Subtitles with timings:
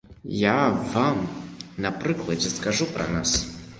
[0.37, 0.55] Я
[0.93, 1.19] вам
[1.85, 3.37] на прыкладзе скажу пра нас.